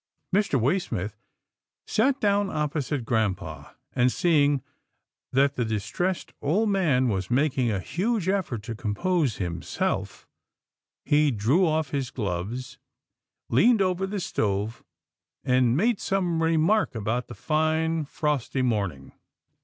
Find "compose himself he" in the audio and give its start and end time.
8.73-11.29